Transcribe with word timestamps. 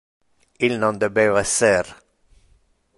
Il 0.67 0.73
non 0.79 0.97
debeva 1.01 1.43
esser. 1.47 1.85